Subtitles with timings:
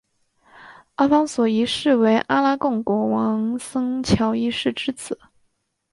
[0.95, 5.19] 阿方索一世为阿拉贡国王桑乔一世之子。